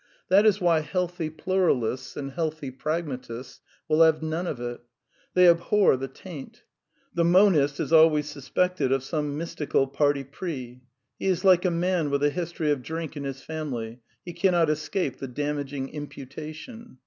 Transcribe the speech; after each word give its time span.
That 0.29 0.47
is 0.47 0.59
why 0.59 0.79
healthy 0.79 1.29
pluralists 1.29 2.17
and 2.17 2.31
healthy 2.31 2.71
pragmatists 2.71 3.61
will 3.87 4.01
have 4.01 4.23
none 4.23 4.47
of 4.47 4.59
it. 4.59 4.81
They 5.35 5.47
abhor 5.47 5.95
the 5.95 6.07
taint. 6.07 6.63
The 7.13 7.23
monist 7.23 7.79
is 7.79 7.93
always 7.93 8.27
suspected 8.27 8.91
of 8.91 9.03
some 9.03 9.37
mystical 9.37 9.85
parti 9.85 10.23
pris. 10.23 10.77
He 11.19 11.27
is 11.27 11.45
like 11.45 11.65
a 11.65 11.69
man 11.69 12.09
with 12.09 12.23
a 12.23 12.31
history 12.31 12.71
of 12.71 12.81
drink 12.81 13.15
in 13.15 13.25
his 13.25 13.43
family; 13.43 13.99
he 14.25 14.33
cannot 14.33 14.71
escape 14.71 15.19
the 15.19 15.27
damaging 15.27 15.89
imputation. 15.89 16.97